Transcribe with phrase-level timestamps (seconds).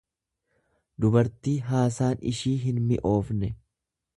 [1.03, 3.53] dubartii haasaan ishii hinmi'oofne.